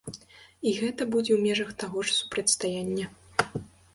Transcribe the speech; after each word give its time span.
І 0.69 0.71
гэта 0.79 1.05
будзе 1.15 1.31
ў 1.33 1.39
межах 1.51 1.69
таго 1.85 2.05
ж 2.07 2.15
супрацьстаяння. 2.19 3.05